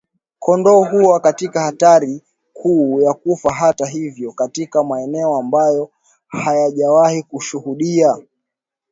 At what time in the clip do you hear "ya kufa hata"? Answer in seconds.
3.01-3.85